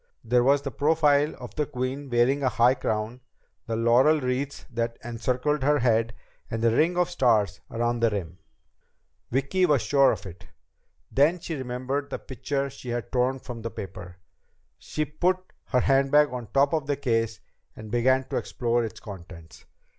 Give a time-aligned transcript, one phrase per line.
[0.23, 3.21] There was the profile of the queen wearing a high crown,
[3.67, 6.15] the laurel wreaths that encircled the head,
[6.49, 8.39] and the ring of stars around the rim.
[9.29, 10.47] Vicki was sure of it!
[11.11, 14.17] Then she remembered the picture she had torn from the paper.
[14.79, 17.39] She put her handbag on the top of the case
[17.75, 19.65] and began to explore its contents.